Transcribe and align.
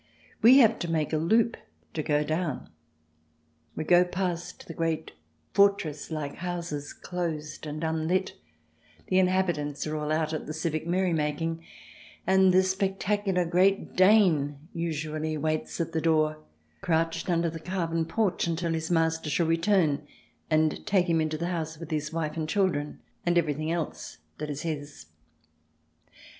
We 0.41 0.57
have 0.57 0.79
to 0.79 0.89
make 0.89 1.13
a 1.13 1.17
loop 1.19 1.55
to 1.93 2.01
go 2.01 2.23
down. 2.23 2.71
We 3.75 3.83
go 3.83 4.03
past 4.03 4.65
the 4.65 4.73
great 4.73 5.11
fortress 5.53 6.09
like 6.09 6.37
houses, 6.37 6.91
closed 6.91 7.67
and 7.67 7.83
unlit— 7.83 8.33
the 9.09 9.19
inhabitants 9.19 9.85
are 9.85 9.95
all 9.95 10.11
out 10.11 10.33
at 10.33 10.47
the 10.47 10.55
civic 10.55 10.87
merry 10.87 11.13
making— 11.13 11.63
and 12.25 12.51
the 12.51 12.63
spectac 12.63 13.25
ular 13.27 13.47
Great 13.47 13.95
Dane 13.95 14.57
usually 14.73 15.37
waits 15.37 15.79
at 15.79 15.91
the 15.91 16.01
door, 16.01 16.39
crouched 16.81 17.29
under 17.29 17.51
the 17.51 17.59
carven 17.59 18.05
porch 18.05 18.47
until 18.47 18.73
his 18.73 18.89
master 18.89 19.29
shall 19.29 19.45
return 19.45 20.07
and 20.49 20.83
take 20.87 21.07
him 21.11 21.21
in 21.21 21.29
to 21.29 21.37
the 21.37 21.49
house 21.49 21.77
with 21.77 21.91
his 21.91 22.11
wife 22.11 22.33
and 22.35 22.49
his 22.49 22.53
children 22.55 23.01
and 23.23 23.37
everything 23.37 23.69
else 23.71 24.17
that 24.39 24.49
is 24.49 24.63
his. 24.63 25.05